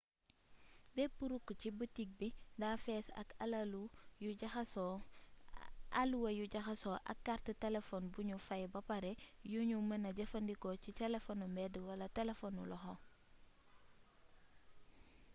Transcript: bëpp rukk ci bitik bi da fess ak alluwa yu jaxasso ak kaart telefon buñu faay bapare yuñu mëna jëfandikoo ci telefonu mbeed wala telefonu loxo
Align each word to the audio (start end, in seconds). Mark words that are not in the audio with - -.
bëpp 0.95 1.15
rukk 1.31 1.47
ci 1.59 1.69
bitik 1.79 2.09
bi 2.19 2.27
da 2.61 2.69
fess 2.83 3.07
ak 3.21 3.29
alluwa 6.01 6.29
yu 6.37 6.45
jaxasso 6.55 6.91
ak 7.11 7.17
kaart 7.25 7.45
telefon 7.63 8.03
buñu 8.13 8.37
faay 8.47 8.63
bapare 8.73 9.11
yuñu 9.53 9.77
mëna 9.89 10.09
jëfandikoo 10.17 10.75
ci 10.83 10.91
telefonu 11.01 11.43
mbeed 11.49 11.73
wala 11.87 12.07
telefonu 12.17 12.61
loxo 12.71 12.93